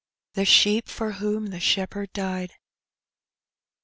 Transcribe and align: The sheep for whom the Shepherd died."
The 0.33 0.45
sheep 0.45 0.87
for 0.89 1.11
whom 1.11 1.51
the 1.51 1.59
Shepherd 1.59 2.11
died." 2.11 2.55